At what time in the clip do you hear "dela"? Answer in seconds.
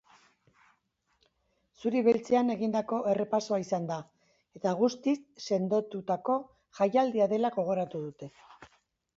7.37-7.55